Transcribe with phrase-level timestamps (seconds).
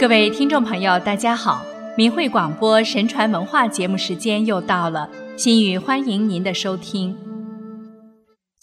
[0.00, 1.62] 各位听众朋友，大家好！
[1.94, 7.14] 明慧广播神传文化节目时间又到了，心语欢迎您的收听。《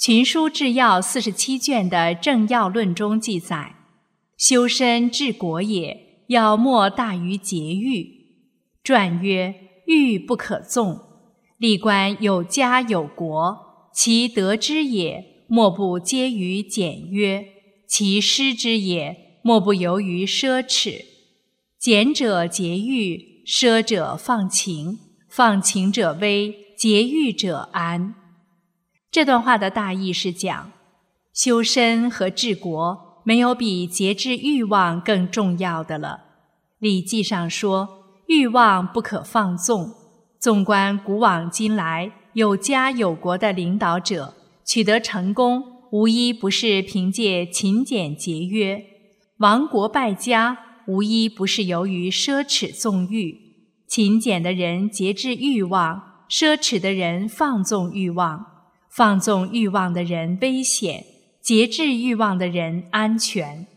[0.04, 3.76] 群书治要》四十七卷的《正要论》中记载
[4.36, 8.08] ：“修身治国也，要莫大于节欲。”
[8.84, 9.54] 传曰
[9.86, 11.00] ：“欲不可纵。
[11.60, 13.56] 历官有家有国，
[13.94, 17.44] 其得之也，莫不皆于简约；
[17.88, 21.06] 其失之也，莫不由于奢侈。”
[21.80, 24.98] 俭者节欲，奢者放情，
[25.30, 28.16] 放情者危，节欲者安。
[29.12, 30.72] 这段话的大意是讲，
[31.36, 36.20] 修身和治国没有比节制欲望更重要的了。
[36.80, 37.88] 《礼记》上说，
[38.26, 39.94] 欲望不可放纵。
[40.40, 44.34] 纵观古往今来，有家有国的领导者
[44.66, 48.80] 取得成功，无一不是凭借勤俭节约；
[49.38, 50.64] 亡国败家。
[50.88, 53.38] 无一不是由于奢侈纵欲，
[53.88, 58.46] 勤俭的人节制欲望，奢侈的人放纵欲望，
[58.90, 61.04] 放纵欲望的人危险，
[61.42, 63.68] 节制欲望的人安全。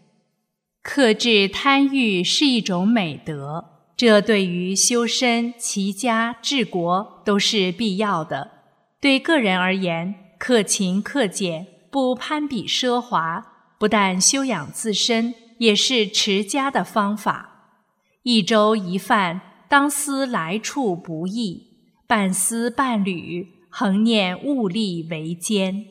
[0.82, 3.64] 克制贪欲是一种美德，
[3.96, 8.52] 这对于修身、齐家、治国都是必要的。
[9.00, 13.44] 对个人而言，克勤克俭，不攀比奢华，
[13.78, 15.34] 不但修养自身。
[15.60, 17.76] 也是持家的方法。
[18.22, 21.68] 一粥一饭，当思来处不易；
[22.06, 25.84] 半丝半缕，恒念物力维艰。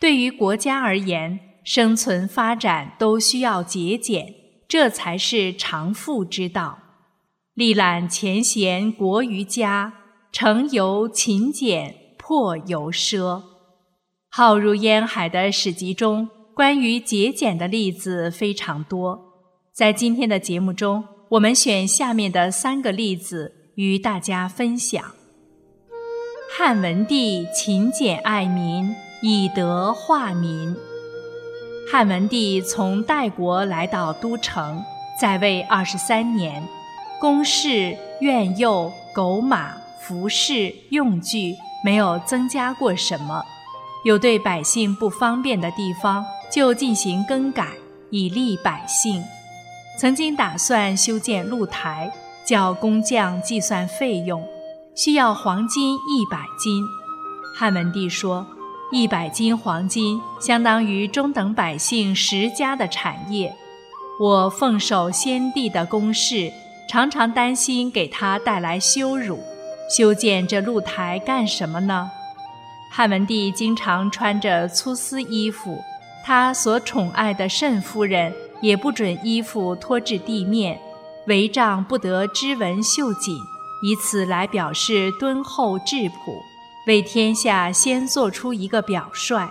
[0.00, 4.34] 对于国家而言，生存发展都需要节俭，
[4.66, 6.78] 这才是长富之道。
[7.54, 9.92] 历览前贤国于家，
[10.32, 13.42] 成由勤俭，破由奢。
[14.28, 16.30] 浩如烟海的史籍中。
[16.58, 19.16] 关于节俭的例子非常多，
[19.72, 25.00] 在今天的节目中，我们选下面的三个例子与大家分享。
[26.50, 30.74] 汉文帝勤俭爱民，以德化民。
[31.88, 34.82] 汉文帝从代国来到都城，
[35.20, 36.66] 在位二十三年，
[37.20, 41.54] 宫室、苑囿、狗马、服饰、用具
[41.84, 43.44] 没有增加过什么，
[44.04, 46.24] 有对百姓不方便的地方。
[46.50, 47.72] 就进行更改，
[48.10, 49.22] 以利百姓。
[49.98, 52.10] 曾经打算修建露台，
[52.46, 54.46] 叫工匠计算费用，
[54.94, 56.82] 需要黄金一百斤。
[57.56, 58.46] 汉文帝说
[58.92, 63.54] ：“一百斤黄金相当于中等百姓十家的产业。
[64.20, 66.52] 我奉守先帝的公事，
[66.88, 69.40] 常常担心给他带来羞辱。
[69.90, 72.10] 修建这露台干什么呢？”
[72.90, 75.82] 汉文帝经常穿着粗丝衣服。
[76.24, 80.78] 他所宠爱的慎夫人也不准衣服脱至地面，
[81.26, 83.34] 帷帐不得织纹绣锦，
[83.82, 86.42] 以此来表示敦厚质朴，
[86.86, 89.48] 为天下先做出一个表率。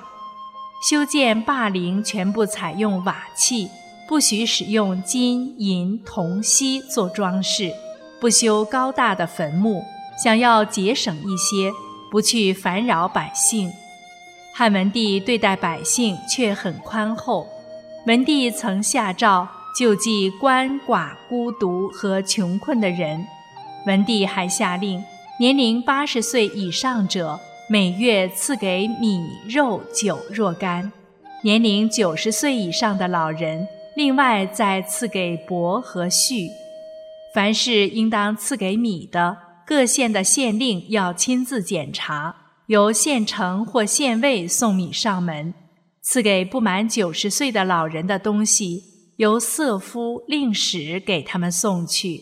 [0.87, 3.67] 修建霸陵全部采用瓦器，
[4.07, 7.71] 不许使用金银铜锡做装饰，
[8.21, 9.83] 不修高大的坟墓，
[10.23, 11.71] 想要节省一些，
[12.11, 13.71] 不去烦扰百姓。
[14.57, 17.47] 汉文帝对待百姓却很宽厚。
[18.07, 19.47] 文帝曾下诏
[19.77, 23.23] 救济鳏寡孤独和穷困的人。
[23.85, 24.99] 文帝还下令，
[25.39, 30.91] 年龄八十岁以上者每月赐给米、肉、酒若干；
[31.43, 36.49] 年龄九十岁以上的老人，另外再赐给帛和序。
[37.31, 39.37] 凡是应当赐给米的，
[39.67, 42.46] 各县的县令要亲自检查。
[42.67, 45.53] 由县城或县尉送米上门，
[46.01, 48.83] 赐给不满九十岁的老人的东西，
[49.15, 52.21] 由色夫令使给他们送去。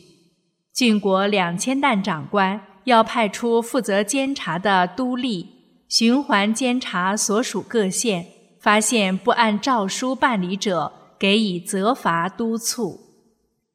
[0.71, 5.47] 郡国两千担长官要派出负责监察的督吏，
[5.89, 8.27] 循环监察所属各县，
[8.61, 12.99] 发现不按诏书办理者，给予责罚督促。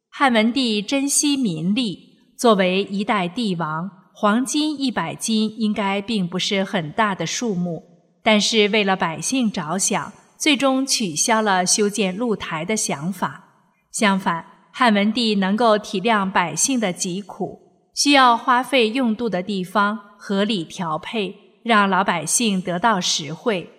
[0.09, 1.99] 汉文帝珍惜民力，
[2.39, 3.91] 作为一代帝王。
[4.21, 7.83] 黄金一百斤应该并不是很大的数目，
[8.23, 13.65] 但是为了百姓着想，最终取消了修建露台的想法。
[13.91, 17.61] 相反，汉文帝能够体谅百姓的疾苦，
[17.95, 23.71] 需要花费用度的地方合理调配，让老百姓得到实惠。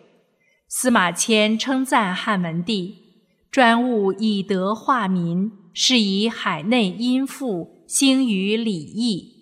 [0.68, 2.96] 司马迁称赞汉文帝
[3.52, 9.40] 专务以德化民，是以海内殷富，兴于礼义。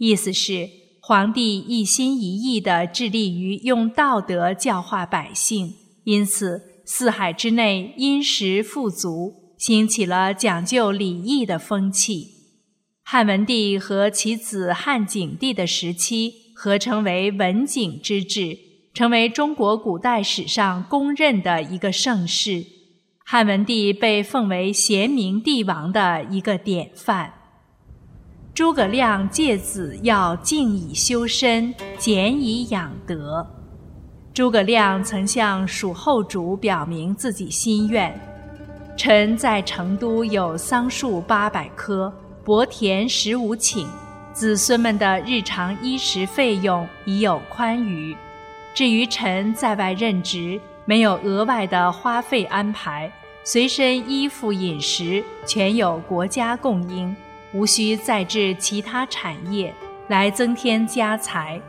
[0.00, 0.66] 意思是，
[1.02, 5.74] 皇帝一心一意地致力于用道德教化百姓，
[6.04, 12.28] 因此四海之内殷实富足，兴起了讲究礼义的风气。
[13.04, 18.56] 汉文帝和其子汉景帝的时期合称为文景之治，
[18.94, 22.64] 成为中国古代史上公认的一个盛世。
[23.26, 27.34] 汉文帝被奉为贤明帝王的一个典范。
[28.60, 33.44] 诸葛亮借子要静以修身，俭以养德。
[34.34, 38.14] 诸葛亮曾向蜀后主表明自己心愿。
[38.98, 42.12] 臣在成都有桑树八百棵，
[42.44, 43.86] 薄田十五顷，
[44.34, 48.14] 子孙们的日常衣食费用已有宽裕。
[48.74, 53.10] 至于臣在外任职，没有额外的花费安排，
[53.42, 57.16] 随身衣服饮食全有国家供应，
[57.52, 59.74] 无需再置其他产业
[60.08, 61.60] 来增添家财。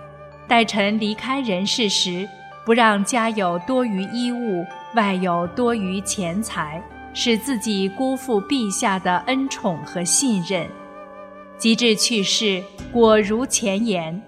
[0.48, 2.28] 待臣离开人世时，
[2.66, 6.82] 不让家有多余衣物，外有多余钱财。
[7.14, 10.66] 使自己辜负陛下的恩宠和信任，
[11.58, 12.64] 及至去世，
[12.94, 14.22] 果如前言。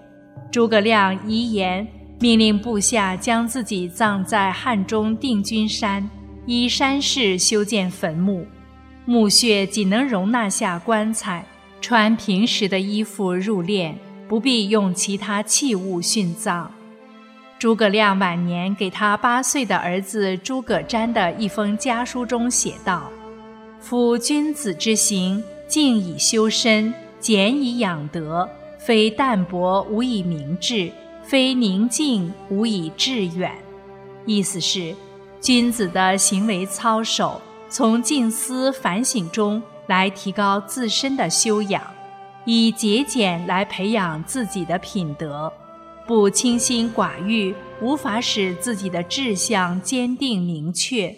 [0.52, 1.88] 诸葛亮遗言，
[2.20, 6.06] 命令部下将自己葬在汉中定军山，
[6.44, 8.46] 依山势修建坟墓，
[9.06, 11.44] 墓穴仅能容纳下棺材，
[11.80, 13.94] 穿平时的衣服入殓，
[14.26, 16.72] 不必用其他器物殉葬。
[17.58, 23.10] 诸葛亮晚年给他八岁的儿子诸葛瞻的一封家书中写道
[23.80, 28.48] ：“夫君子之行，静以修身，俭以养德，
[28.78, 30.90] 非淡泊无以明志，
[31.22, 33.52] 非宁静无以致远。”
[34.26, 34.94] 意思是，
[35.40, 37.40] 君子的行为操守，
[37.74, 41.82] 从静思反省中来提高自身的修养，
[42.44, 45.52] 以节俭来培养自己的品德。
[46.06, 51.16] 不清心寡欲，无法使自己的志向坚定明确；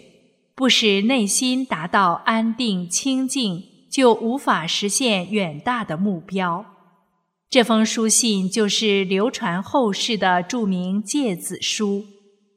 [0.55, 3.61] 不使内心达到安定清净，
[3.91, 6.65] 就无法实现远大的目标。
[7.51, 12.03] 这封书信就是流传后世的著名诫子书，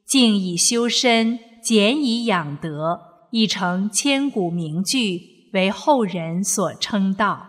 [0.07, 7.47] 静以修身，俭以养德，已成千古名句，为后人所称道。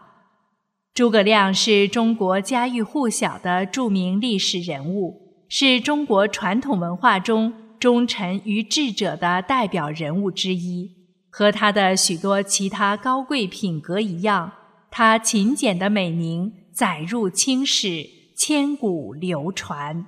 [0.95, 10.91] 诸葛亮是中国家喻户晓的著名历史人物，是中国传统文化中忠臣与智者的代表人物之一。
[11.31, 14.53] 和他的许多其他高贵品格一样，
[14.91, 18.05] 他勤俭的美名载入青史，
[18.37, 20.05] 千古流传。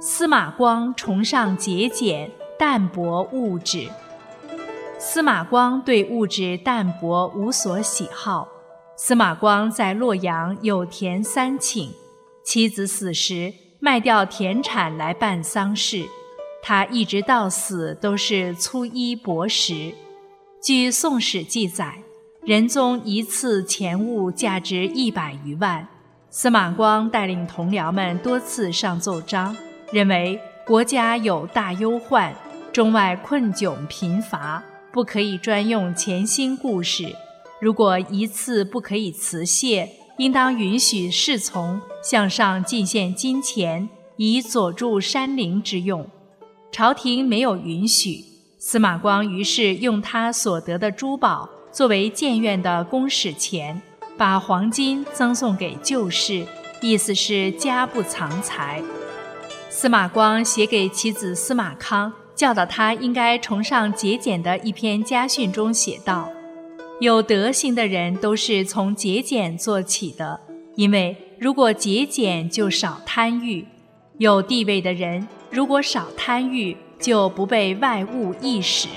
[0.00, 2.30] 司马光崇尚节俭，
[2.60, 3.88] 淡泊物质。
[4.98, 8.46] 司马光对物质淡泊无所喜好。
[8.98, 11.88] 司马光在洛阳有田三顷，
[12.44, 16.04] 妻子死时卖掉田产来办丧事，
[16.62, 19.94] 他一直到死都是粗衣薄食。
[20.62, 22.02] 据《宋史》记载，
[22.42, 25.88] 仁宗一次钱物价值一百余万，
[26.28, 29.56] 司马光带领同僚们多次上奏章，
[29.90, 32.34] 认为国家有大忧患，
[32.72, 34.62] 中外困窘贫乏，
[34.92, 37.14] 不可以专用钱心故事。
[37.60, 46.08] 如果一次不可以辞谢，应当允许侍从向上进献金钱，以佐助山陵之用。
[46.70, 48.24] 朝廷没有允许，
[48.56, 53.82] 司马光于是用他所得的珠宝作为建院的公使钱，
[54.16, 56.46] 把黄金赠送给旧士，
[56.80, 58.80] 意思是家不藏财。
[59.68, 66.26] 司马光写给其子司马康，教导他应该崇尚节俭的一篇家训中写道。
[66.98, 70.40] 有德行的人都是从节俭做起的，
[70.74, 73.66] 因为如果节俭就少贪欲；
[74.16, 78.88] 有地位的人如果少贪欲，就不被外物役使，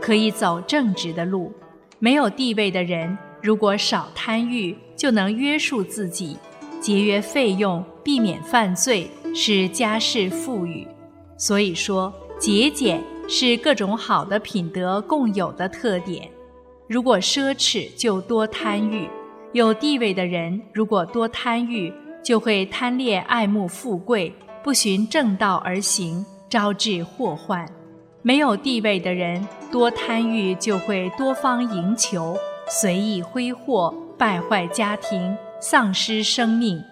[0.00, 1.52] 可以走正直的路；
[1.98, 6.38] 没有地位的人如果少贪欲，就能约束自己，
[6.80, 10.88] 节约费用，避免犯罪，使家世富裕。
[11.36, 12.10] 所以说，
[12.40, 16.26] 节俭是各种好的品德共有的特点。
[16.88, 19.06] 如果奢侈，就多贪欲；
[19.52, 21.92] 有地位的人如果多贪欲，
[22.24, 27.66] 就会贪恋爱慕富贵，不循正道而行，招致祸患；
[28.22, 32.34] 没有地位的人多贪欲，就会多方营求，
[32.70, 36.82] 随意挥霍，败坏家庭，丧失生命。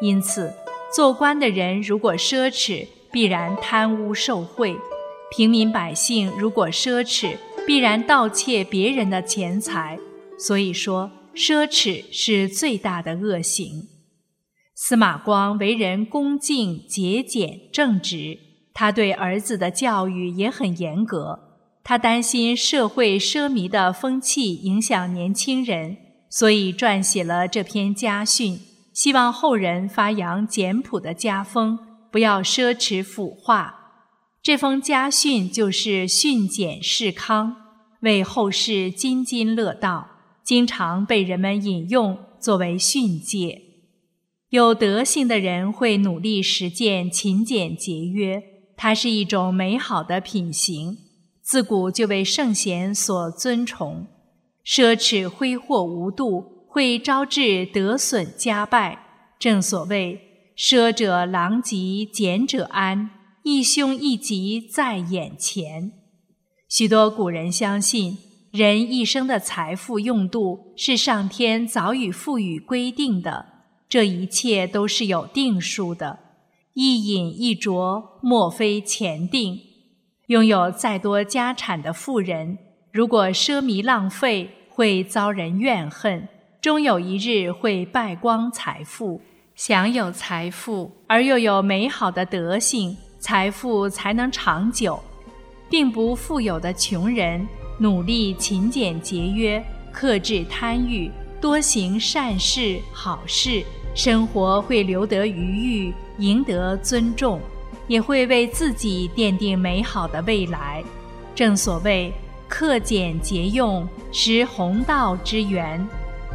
[0.00, 0.54] 因此，
[0.94, 4.74] 做官的人如果奢侈，必然贪污受贿；
[5.34, 9.98] 平民百姓如果奢侈，必然盗窃别人的钱财，
[10.38, 13.88] 所以说奢侈是最大的恶行。
[14.74, 18.38] 司马光为人恭敬、节俭、正直，
[18.74, 21.38] 他对儿子的教育也很严格。
[21.82, 25.96] 他担心社会奢靡的风气影响年轻人，
[26.28, 28.60] 所以撰写了这篇家训，
[28.92, 31.78] 希望后人发扬简朴的家风，
[32.10, 33.81] 不要奢侈腐化。
[34.42, 37.54] 这封家训就是训俭示康，
[38.00, 40.08] 为后世津津乐道，
[40.42, 43.62] 经常被人们引用作为训诫。
[44.48, 48.42] 有德性的人会努力实践勤俭节约，
[48.76, 50.98] 它是一种美好的品行。
[51.40, 54.08] 自古就为圣贤所尊崇，
[54.66, 59.06] 奢侈挥霍无度，会招致得损家败。
[59.38, 60.20] 正所谓
[60.58, 63.10] “奢者狼藉，俭者安”，
[63.44, 65.92] 一凶一吉在眼前。
[66.68, 68.16] 许多古人相信，
[68.52, 73.46] 人一生的财富用度是上天早已赋予规定的，
[73.88, 76.20] 这一切都是有定数的，
[76.74, 79.58] 一饮一啄，莫非前定。
[80.28, 82.56] 拥有再多家产的富人，
[82.92, 86.28] 如果奢靡浪费，会遭人怨恨，
[86.60, 89.20] 终有一日会败光财富。
[89.54, 95.00] 享有财富而又有美好的德性，财富才能长久。
[95.70, 97.48] 并不富有的穷人，
[97.78, 101.10] 努力勤俭节约，克制贪欲，
[101.40, 103.64] 多行善事好事，
[103.94, 107.40] 生活会留得余裕，赢得尊重。
[107.88, 110.84] 也会为自己奠定美好的未来。
[111.34, 112.12] 正所谓
[112.48, 115.80] “克俭节用，识弘道之源；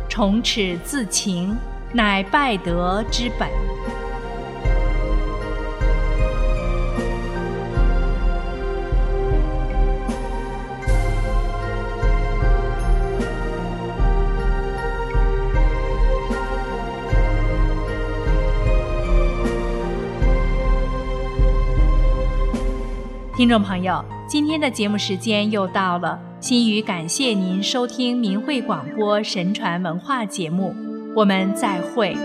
[0.10, 1.56] 崇耻自勤，
[1.94, 3.48] 乃败德之本。”
[23.38, 30.74] 听众朋友，今天的节目时间又到了，心语感谢您收听明慧广播神传文化节目，
[31.16, 32.18] 我们再会。